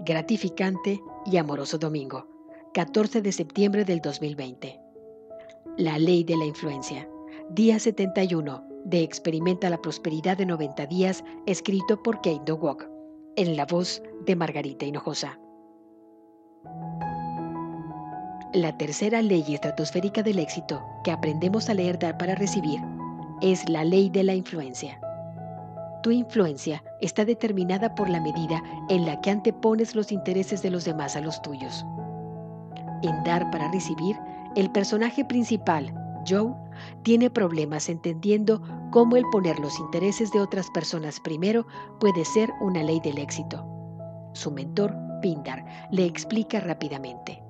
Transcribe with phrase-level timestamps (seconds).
[0.00, 2.26] gratificante y amoroso domingo,
[2.74, 4.80] 14 de septiembre del 2020.
[5.78, 7.08] La ley de la influencia.
[7.50, 12.86] Día 71 de Experimenta la Prosperidad de 90 días, escrito por Kate Dowok,
[13.36, 15.38] en la voz de Margarita Hinojosa.
[18.52, 22.80] La tercera ley estratosférica del éxito que aprendemos a leer dar para recibir
[23.42, 25.00] es la ley de la influencia.
[26.06, 30.84] Tu influencia está determinada por la medida en la que antepones los intereses de los
[30.84, 31.84] demás a los tuyos.
[33.02, 34.16] En Dar para Recibir,
[34.54, 35.92] el personaje principal,
[36.24, 36.54] Joe,
[37.02, 41.66] tiene problemas entendiendo cómo el poner los intereses de otras personas primero
[41.98, 43.66] puede ser una ley del éxito.
[44.32, 47.42] Su mentor, Pindar, le explica rápidamente.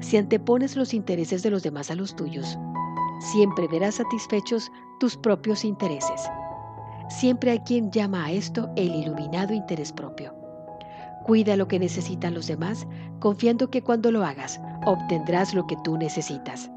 [0.00, 2.58] Si antepones los intereses de los demás a los tuyos,
[3.20, 6.30] siempre verás satisfechos tus propios intereses
[7.10, 10.32] Siempre hay quien llama a esto el iluminado interés propio.
[11.24, 12.86] Cuida lo que necesitan los demás,
[13.18, 16.70] confiando que cuando lo hagas, obtendrás lo que tú necesitas.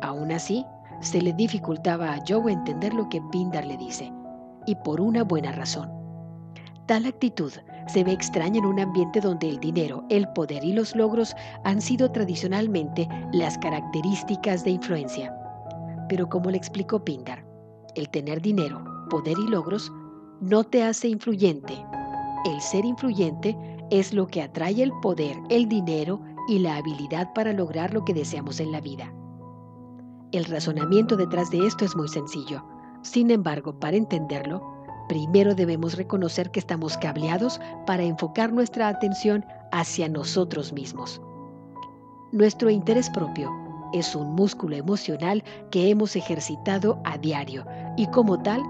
[0.00, 0.64] Aún así,
[1.00, 4.10] se le dificultaba a Joe entender lo que Pindar le dice,
[4.66, 5.92] y por una buena razón.
[6.86, 7.52] Tal actitud
[7.86, 11.82] se ve extraña en un ambiente donde el dinero, el poder y los logros han
[11.82, 15.36] sido tradicionalmente las características de influencia.
[16.08, 17.44] Pero como le explicó Pindar,
[17.94, 19.92] el tener dinero, poder y logros
[20.40, 21.86] no te hace influyente.
[22.46, 23.56] El ser influyente
[23.92, 28.12] es lo que atrae el poder, el dinero y la habilidad para lograr lo que
[28.12, 29.14] deseamos en la vida.
[30.32, 32.64] El razonamiento detrás de esto es muy sencillo.
[33.02, 34.60] Sin embargo, para entenderlo,
[35.08, 41.22] primero debemos reconocer que estamos cableados para enfocar nuestra atención hacia nosotros mismos.
[42.32, 43.48] Nuestro interés propio
[43.92, 47.64] es un músculo emocional que hemos ejercitado a diario
[47.96, 48.60] y como tal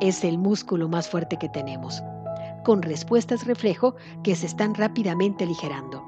[0.00, 2.02] es el músculo más fuerte que tenemos,
[2.64, 6.02] con respuestas reflejo que se están rápidamente aligerando.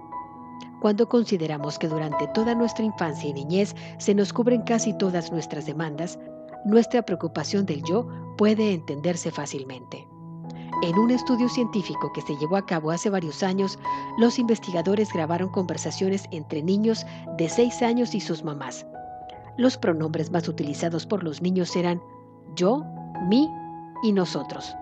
[0.80, 5.66] Cuando consideramos que durante toda nuestra infancia y niñez se nos cubren casi todas nuestras
[5.66, 6.18] demandas,
[6.64, 10.06] nuestra preocupación del yo puede entenderse fácilmente.
[10.82, 13.78] En un estudio científico que se llevó a cabo hace varios años,
[14.18, 17.06] los investigadores grabaron conversaciones entre niños
[17.38, 18.86] de 6 años y sus mamás.
[19.56, 22.02] Los pronombres más utilizados por los niños eran
[22.56, 22.84] yo,
[23.26, 23.48] mi
[24.02, 24.76] y nosotros.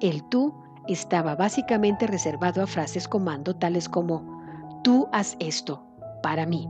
[0.00, 0.54] El tú
[0.88, 5.84] estaba básicamente reservado a frases comando tales como tú haz esto
[6.22, 6.68] para mí.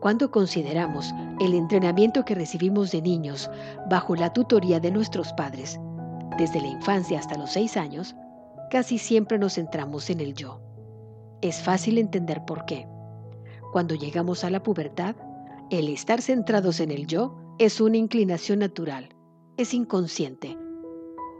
[0.00, 3.50] Cuando consideramos el entrenamiento que recibimos de niños
[3.88, 5.80] bajo la tutoría de nuestros padres,
[6.36, 8.14] desde la infancia hasta los seis años,
[8.70, 10.60] casi siempre nos centramos en el yo.
[11.40, 12.86] Es fácil entender por qué.
[13.72, 15.16] Cuando llegamos a la pubertad,
[15.70, 19.13] el estar centrados en el yo es una inclinación natural
[19.56, 20.58] es inconsciente.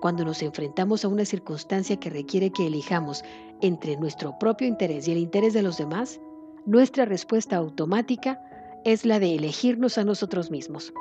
[0.01, 3.25] Cuando nos enfrentamos a una circunstancia que requiere que elijamos
[3.61, 6.21] entre nuestro propio interés y el interés de los demás,
[6.67, 8.41] nuestra respuesta automática
[8.85, 10.93] es la de elegirnos a nosotros mismos,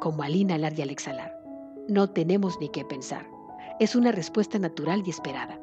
[0.00, 1.32] como al inhalar y al exhalar.
[1.88, 3.28] No tenemos ni qué pensar.
[3.80, 5.60] Es una respuesta natural y esperada.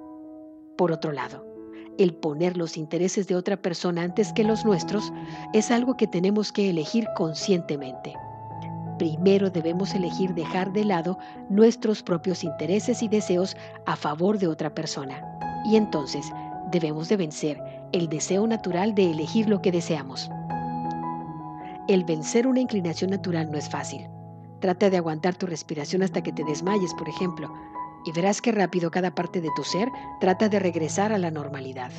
[0.77, 1.45] Por otro lado,
[1.97, 5.11] el poner los intereses de otra persona antes que los nuestros
[5.53, 8.13] es algo que tenemos que elegir conscientemente
[8.97, 11.17] primero debemos elegir dejar de lado
[11.49, 15.23] nuestros propios intereses y deseos a favor de otra persona.
[15.65, 16.31] Y entonces
[16.71, 17.61] debemos de vencer
[17.91, 20.29] el deseo natural de elegir lo que deseamos.
[21.87, 24.07] El vencer una inclinación natural no es fácil.
[24.59, 27.53] Trata de aguantar tu respiración hasta que te desmayes, por ejemplo,
[28.05, 31.91] y verás que rápido cada parte de tu ser trata de regresar a la normalidad.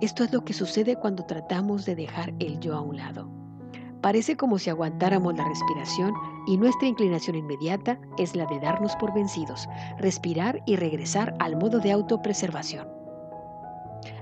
[0.00, 3.39] Esto es lo que sucede cuando tratamos de dejar el yo a un lado.
[4.02, 6.14] Parece como si aguantáramos la respiración
[6.46, 9.68] y nuestra inclinación inmediata es la de darnos por vencidos,
[9.98, 12.88] respirar y regresar al modo de autopreservación.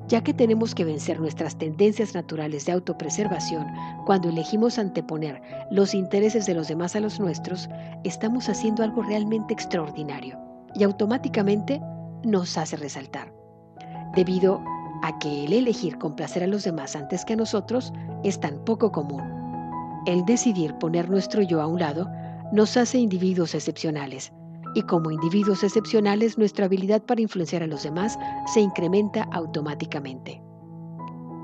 [0.09, 3.69] Ya que tenemos que vencer nuestras tendencias naturales de autopreservación
[4.05, 5.41] cuando elegimos anteponer
[5.71, 7.69] los intereses de los demás a los nuestros,
[8.05, 10.39] estamos haciendo algo realmente extraordinario
[10.75, 11.81] y automáticamente
[12.25, 13.33] nos hace resaltar.
[14.17, 14.61] Debido
[15.03, 17.93] a que el elegir complacer a los demás antes que a nosotros
[18.25, 19.38] es tan poco común
[20.07, 22.09] el decidir poner nuestro yo a un lado
[22.53, 24.33] nos hace individuos excepcionales
[24.75, 30.43] y como individuos excepcionales nuestra habilidad para influenciar a los demás se incrementa automáticamente.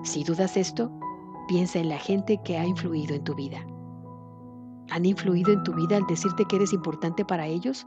[0.03, 0.91] Si dudas esto,
[1.49, 3.59] piensa en la gente que ha influido en tu vida.
[4.91, 7.87] ¿Han influido en tu vida al decirte que eres importante para ellos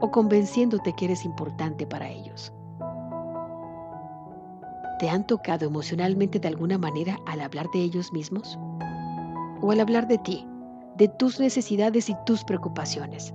[0.00, 2.52] o convenciéndote que eres importante para ellos?
[4.98, 8.58] ¿Te han tocado emocionalmente de alguna manera al hablar de ellos mismos?
[9.62, 10.46] ¿O al hablar de ti,
[10.96, 13.34] de tus necesidades y tus preocupaciones?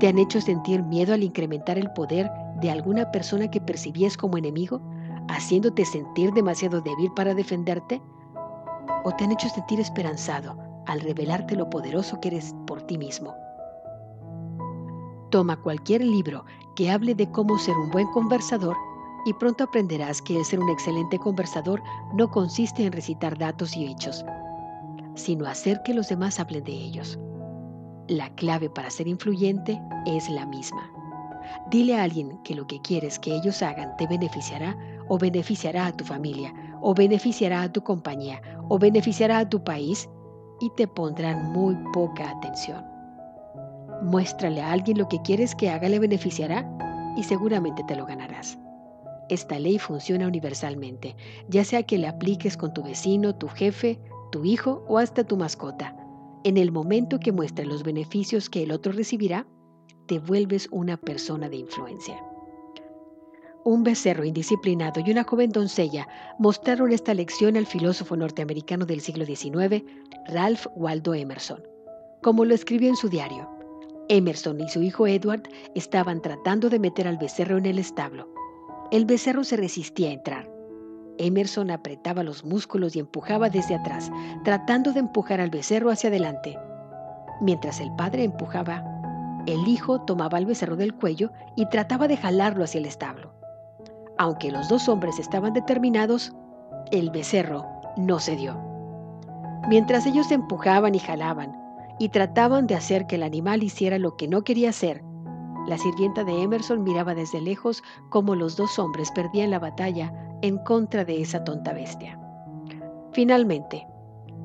[0.00, 2.30] ¿Te han hecho sentir miedo al incrementar el poder
[2.60, 4.80] de alguna persona que percibías como enemigo,
[5.28, 8.00] haciéndote sentir demasiado débil para defenderte?
[9.04, 13.34] ¿O te han hecho sentir esperanzado al revelarte lo poderoso que eres por ti mismo?
[15.30, 18.76] Toma cualquier libro que hable de cómo ser un buen conversador
[19.26, 21.82] y pronto aprenderás que el ser un excelente conversador
[22.14, 24.24] no consiste en recitar datos y hechos,
[25.18, 27.18] sino hacer que los demás hablen de ellos.
[28.08, 30.90] La clave para ser influyente es la misma.
[31.70, 34.76] Dile a alguien que lo que quieres que ellos hagan te beneficiará
[35.08, 40.08] o beneficiará a tu familia o beneficiará a tu compañía o beneficiará a tu país
[40.60, 42.84] y te pondrán muy poca atención.
[44.02, 46.68] Muéstrale a alguien lo que quieres que haga le beneficiará
[47.16, 48.58] y seguramente te lo ganarás.
[49.28, 51.14] Esta ley funciona universalmente,
[51.48, 54.00] ya sea que la apliques con tu vecino, tu jefe,
[54.30, 55.96] tu hijo o hasta tu mascota.
[56.44, 59.46] En el momento que muestres los beneficios que el otro recibirá,
[60.06, 62.22] te vuelves una persona de influencia.
[63.64, 66.08] Un becerro indisciplinado y una joven doncella
[66.38, 69.84] mostraron esta lección al filósofo norteamericano del siglo XIX,
[70.28, 71.62] Ralph Waldo Emerson,
[72.22, 73.48] como lo escribió en su diario.
[74.08, 75.42] Emerson y su hijo Edward
[75.74, 78.32] estaban tratando de meter al becerro en el establo.
[78.90, 80.57] El becerro se resistía a entrar.
[81.18, 84.10] Emerson apretaba los músculos y empujaba desde atrás,
[84.44, 86.58] tratando de empujar al becerro hacia adelante.
[87.40, 88.84] Mientras el padre empujaba,
[89.46, 93.32] el hijo tomaba al becerro del cuello y trataba de jalarlo hacia el establo.
[94.18, 96.32] Aunque los dos hombres estaban determinados,
[96.90, 97.64] el becerro
[97.96, 98.60] no cedió.
[99.68, 101.56] Mientras ellos empujaban y jalaban
[101.98, 105.02] y trataban de hacer que el animal hiciera lo que no quería hacer,
[105.68, 110.56] la sirvienta de Emerson miraba desde lejos cómo los dos hombres perdían la batalla en
[110.58, 112.18] contra de esa tonta bestia.
[113.12, 113.86] Finalmente,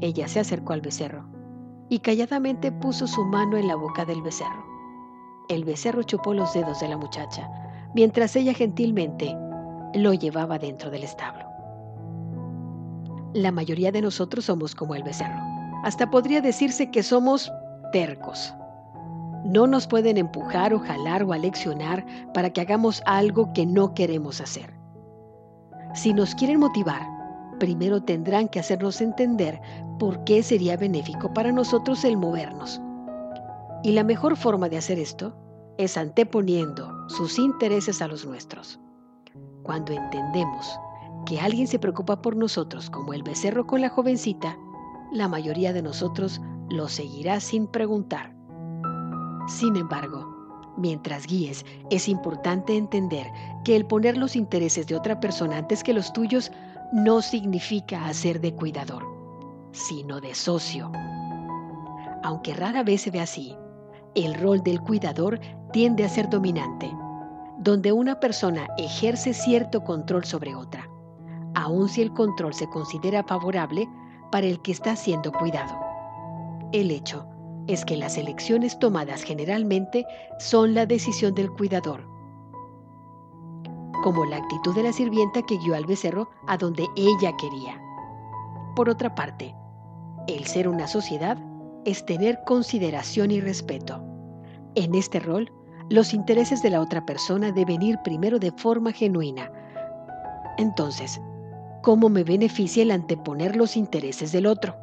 [0.01, 1.25] ella se acercó al becerro
[1.87, 4.65] y calladamente puso su mano en la boca del becerro.
[5.47, 7.49] El becerro chupó los dedos de la muchacha,
[7.95, 9.33] mientras ella gentilmente
[9.93, 11.45] lo llevaba dentro del establo.
[13.33, 15.39] La mayoría de nosotros somos como el becerro.
[15.85, 17.49] Hasta podría decirse que somos
[17.93, 18.53] tercos.
[19.43, 24.39] No nos pueden empujar o jalar o aleccionar para que hagamos algo que no queremos
[24.39, 24.73] hacer.
[25.93, 27.01] Si nos quieren motivar,
[27.59, 29.61] primero tendrán que hacernos entender
[29.99, 32.81] por qué sería benéfico para nosotros el movernos.
[33.83, 35.35] Y la mejor forma de hacer esto
[35.77, 38.79] es anteponiendo sus intereses a los nuestros.
[39.63, 40.79] Cuando entendemos
[41.25, 44.57] que alguien se preocupa por nosotros como el becerro con la jovencita,
[45.11, 48.35] la mayoría de nosotros lo seguirá sin preguntar.
[49.47, 53.27] Sin embargo, mientras guíes, es importante entender
[53.63, 56.51] que el poner los intereses de otra persona antes que los tuyos
[56.93, 59.03] no significa hacer de cuidador,
[59.71, 60.91] sino de socio.
[62.23, 63.55] Aunque rara vez se ve así,
[64.15, 65.39] el rol del cuidador
[65.71, 66.89] tiende a ser dominante,
[67.57, 70.87] donde una persona ejerce cierto control sobre otra,
[71.55, 73.89] aun si el control se considera favorable
[74.31, 75.75] para el que está siendo cuidado.
[76.71, 77.32] El hecho
[77.67, 80.05] es que las elecciones tomadas generalmente
[80.39, 82.05] son la decisión del cuidador,
[84.03, 87.81] como la actitud de la sirvienta que guió al becerro a donde ella quería.
[88.75, 89.55] Por otra parte,
[90.27, 91.37] el ser una sociedad
[91.85, 94.03] es tener consideración y respeto.
[94.75, 95.51] En este rol,
[95.89, 99.51] los intereses de la otra persona deben ir primero de forma genuina.
[100.57, 101.21] Entonces,
[101.81, 104.75] ¿cómo me beneficia el anteponer los intereses del otro?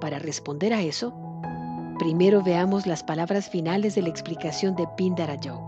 [0.00, 1.12] Para responder a eso,
[1.98, 4.86] primero veamos las palabras finales de la explicación de
[5.42, 5.58] Joe.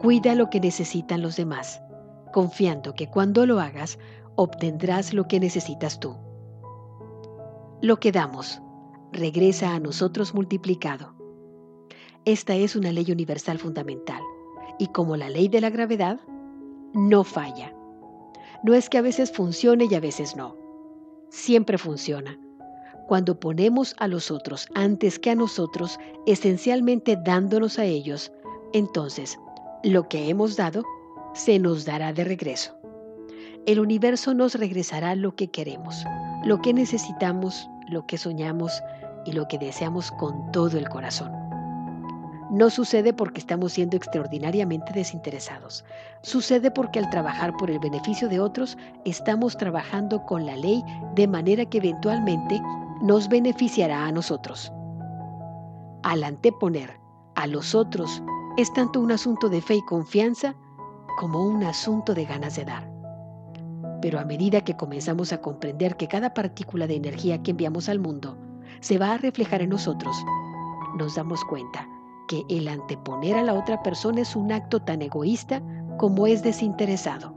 [0.00, 1.82] Cuida lo que necesitan los demás,
[2.32, 3.98] confiando que cuando lo hagas
[4.36, 6.16] obtendrás lo que necesitas tú.
[7.82, 8.62] Lo que damos
[9.12, 11.14] regresa a nosotros multiplicado.
[12.24, 14.22] Esta es una ley universal fundamental
[14.78, 16.20] y como la ley de la gravedad,
[16.94, 17.74] no falla.
[18.62, 20.59] No es que a veces funcione y a veces no
[21.30, 22.38] siempre funciona.
[23.08, 28.30] Cuando ponemos a los otros antes que a nosotros, esencialmente dándonos a ellos,
[28.72, 29.38] entonces
[29.82, 30.84] lo que hemos dado
[31.34, 32.76] se nos dará de regreso.
[33.66, 36.04] El universo nos regresará lo que queremos,
[36.44, 38.82] lo que necesitamos, lo que soñamos
[39.26, 41.49] y lo que deseamos con todo el corazón.
[42.50, 45.84] No sucede porque estamos siendo extraordinariamente desinteresados.
[46.22, 50.82] Sucede porque al trabajar por el beneficio de otros, estamos trabajando con la ley
[51.14, 52.60] de manera que eventualmente
[53.02, 54.72] nos beneficiará a nosotros.
[56.02, 56.98] Al anteponer
[57.36, 58.20] a los otros
[58.56, 60.56] es tanto un asunto de fe y confianza
[61.18, 62.90] como un asunto de ganas de dar.
[64.02, 68.00] Pero a medida que comenzamos a comprender que cada partícula de energía que enviamos al
[68.00, 68.36] mundo
[68.80, 70.16] se va a reflejar en nosotros,
[70.96, 71.86] nos damos cuenta
[72.30, 75.60] que el anteponer a la otra persona es un acto tan egoísta
[75.98, 77.34] como es desinteresado.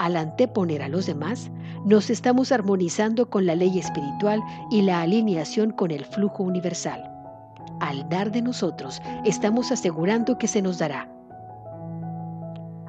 [0.00, 1.52] Al anteponer a los demás,
[1.84, 4.42] nos estamos armonizando con la ley espiritual
[4.72, 7.08] y la alineación con el flujo universal.
[7.78, 11.08] Al dar de nosotros, estamos asegurando que se nos dará.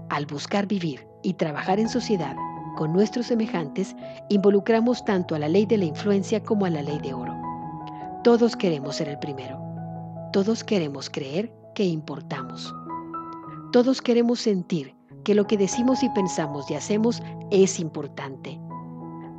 [0.10, 2.36] Al buscar vivir y trabajar en sociedad
[2.76, 3.96] con nuestros semejantes,
[4.30, 7.36] involucramos tanto a la ley de la influencia como a la ley de oro.
[8.24, 9.63] Todos queremos ser el primero.
[10.34, 12.74] Todos queremos creer que importamos.
[13.72, 17.22] Todos queremos sentir que lo que decimos y pensamos y hacemos
[17.52, 18.60] es importante.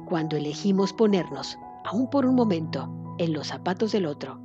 [0.07, 4.39] Cuando elegimos ponernos, aún por un momento, en los zapatos del otro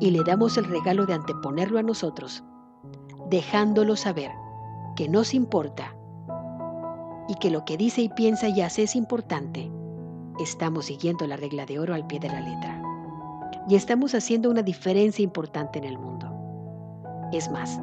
[0.00, 2.42] y le damos el regalo de anteponerlo a nosotros,
[3.28, 4.30] dejándolo saber
[4.96, 5.94] que nos importa
[7.28, 9.70] y que lo que dice y piensa y hace es importante,
[10.40, 12.81] estamos siguiendo la regla de oro al pie de la letra
[13.68, 16.28] y estamos haciendo una diferencia importante en el mundo.
[17.32, 17.80] Es más,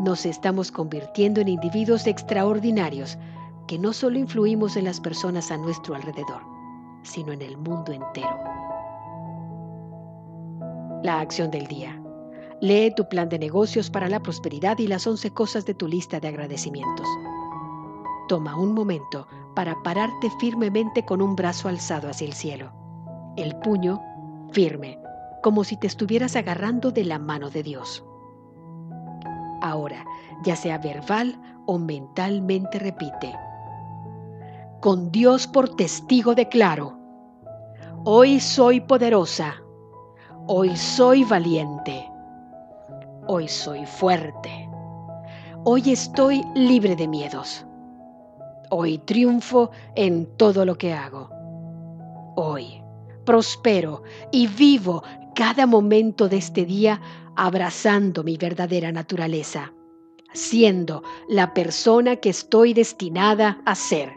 [0.00, 3.18] nos estamos convirtiendo en individuos extraordinarios
[3.66, 6.42] que no solo influimos en las personas a nuestro alrededor,
[7.02, 8.38] sino en el mundo entero.
[11.02, 12.00] La acción del día.
[12.60, 16.20] Lee tu plan de negocios para la prosperidad y las 11 cosas de tu lista
[16.20, 17.06] de agradecimientos.
[18.28, 22.72] Toma un momento para pararte firmemente con un brazo alzado hacia el cielo,
[23.36, 24.00] el puño
[24.52, 24.98] firme,
[25.42, 28.04] como si te estuvieras agarrando de la mano de Dios.
[29.62, 30.04] Ahora,
[30.44, 33.34] ya sea verbal o mentalmente repite,
[34.80, 36.98] con Dios por testigo declaro,
[38.04, 39.56] hoy soy poderosa,
[40.46, 42.08] hoy soy valiente,
[43.26, 44.68] hoy soy fuerte,
[45.64, 47.66] hoy estoy libre de miedos,
[48.70, 51.30] hoy triunfo en todo lo que hago,
[52.36, 52.82] hoy
[53.26, 55.02] prospero y vivo
[55.36, 56.98] cada momento de este día
[57.36, 59.74] abrazando mi verdadera naturaleza,
[60.32, 64.14] siendo la persona que estoy destinada a ser.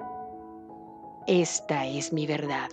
[1.28, 2.70] Esta es mi verdad.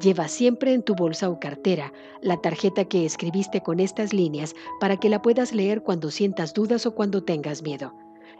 [0.00, 4.96] Lleva siempre en tu bolsa o cartera la tarjeta que escribiste con estas líneas para
[4.96, 7.94] que la puedas leer cuando sientas dudas o cuando tengas miedo.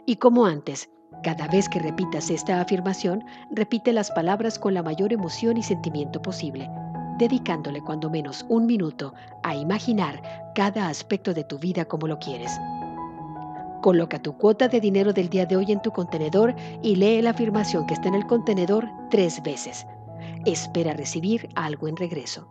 [0.05, 0.89] Y como antes,
[1.23, 6.21] cada vez que repitas esta afirmación, repite las palabras con la mayor emoción y sentimiento
[6.21, 6.69] posible,
[7.17, 10.21] dedicándole cuando menos un minuto a imaginar
[10.53, 12.51] cada aspecto de tu vida como lo quieres.
[13.81, 17.29] Coloca tu cuota de dinero del día de hoy en tu contenedor y lee la
[17.31, 19.85] afirmación que está en el contenedor tres veces.
[20.45, 22.47] Espera recibir algo en regreso.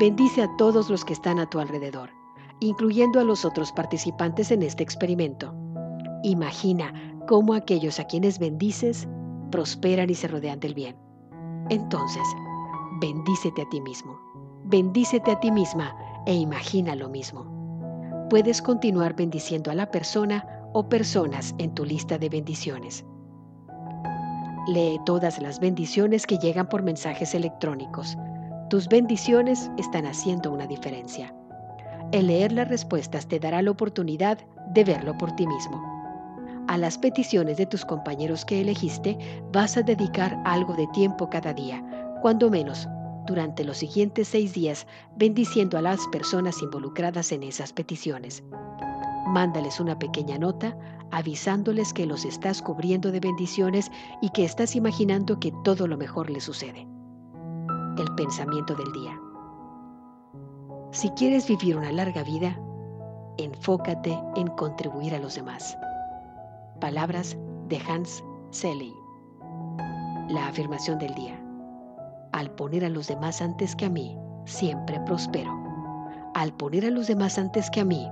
[0.00, 2.10] Bendice a todos los que están a tu alrededor,
[2.58, 5.54] incluyendo a los otros participantes en este experimento.
[6.24, 6.92] Imagina
[7.26, 9.08] cómo aquellos a quienes bendices
[9.50, 10.96] prosperan y se rodean del bien.
[11.70, 12.22] Entonces,
[13.00, 14.18] bendícete a ti mismo,
[14.64, 17.46] bendícete a ti misma e imagina lo mismo.
[18.30, 23.04] Puedes continuar bendiciendo a la persona o personas en tu lista de bendiciones.
[24.66, 28.16] Lee todas las bendiciones que llegan por mensajes electrónicos.
[28.70, 31.34] Tus bendiciones están haciendo una diferencia.
[32.12, 34.38] El leer las respuestas te dará la oportunidad
[34.72, 35.93] de verlo por ti mismo
[36.68, 39.18] a las peticiones de tus compañeros que elegiste,
[39.52, 41.84] vas a dedicar algo de tiempo cada día,
[42.22, 42.88] cuando menos
[43.26, 48.42] durante los siguientes seis días, bendiciendo a las personas involucradas en esas peticiones.
[49.26, 50.76] Mándales una pequeña nota
[51.10, 53.90] avisándoles que los estás cubriendo de bendiciones
[54.20, 56.86] y que estás imaginando que todo lo mejor les sucede.
[57.98, 59.18] El pensamiento del día.
[60.90, 62.58] Si quieres vivir una larga vida,
[63.38, 65.76] enfócate en contribuir a los demás.
[66.80, 67.36] Palabras
[67.68, 68.92] de Hans Seley.
[70.28, 71.40] La afirmación del día.
[72.32, 75.52] Al poner a los demás antes que a mí, siempre prospero.
[76.34, 78.08] Al poner a los demás antes que a mí,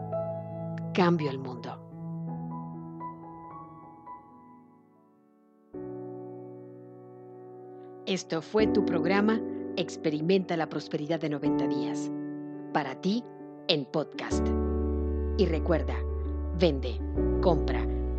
[0.94, 1.78] cambio el mundo.
[8.06, 9.40] Esto fue tu programa
[9.76, 12.10] Experimenta la Prosperidad de 90 días.
[12.72, 13.24] Para ti,
[13.68, 14.46] en podcast.
[15.38, 15.96] Y recuerda,
[16.58, 17.00] vende,
[17.40, 17.86] compra,